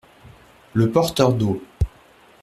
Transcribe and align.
Le 0.73 0.87
porteur 0.89 1.31
d’eau. 1.31 1.61